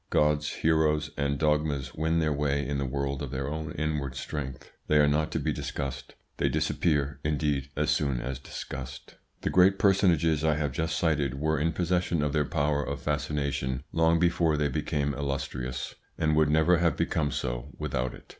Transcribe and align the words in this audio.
Gods, 0.09 0.49
heroes, 0.49 1.11
and 1.15 1.37
dogmas 1.37 1.93
win 1.93 2.17
their 2.17 2.33
way 2.33 2.67
in 2.67 2.79
the 2.79 2.87
world 2.87 3.21
of 3.21 3.29
their 3.29 3.47
own 3.47 3.71
inward 3.73 4.15
strength. 4.15 4.71
They 4.87 4.97
are 4.97 5.07
not 5.07 5.31
to 5.33 5.39
be 5.39 5.53
discussed: 5.53 6.15
they 6.37 6.49
disappear, 6.49 7.19
indeed, 7.23 7.69
as 7.75 7.91
soon 7.91 8.19
as 8.19 8.39
discussed. 8.39 9.17
The 9.41 9.51
great 9.51 9.77
personages 9.77 10.43
I 10.43 10.55
have 10.55 10.71
just 10.71 10.97
cited 10.97 11.39
were 11.39 11.59
in 11.59 11.71
possession 11.71 12.23
of 12.23 12.33
their 12.33 12.45
power 12.45 12.83
of 12.83 12.99
fascination 12.99 13.83
long 13.91 14.17
before 14.19 14.57
they 14.57 14.69
became 14.69 15.13
illustrious, 15.13 15.93
and 16.17 16.35
would 16.35 16.49
never 16.49 16.77
have 16.79 16.97
become 16.97 17.29
so 17.29 17.69
without 17.77 18.15
it. 18.15 18.27